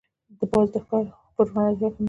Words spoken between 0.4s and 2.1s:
باز د ښکار پر وړاندې رحم نه لري